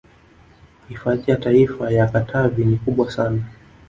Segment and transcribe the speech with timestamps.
[0.89, 3.43] Hifadhi ya Taifa ya Katavi ni kubwa sana